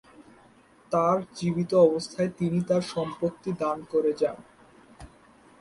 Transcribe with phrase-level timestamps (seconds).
[0.91, 4.37] তার জীবিত অবস্থায় তিনি তার সম্পত্তি দান করে যান।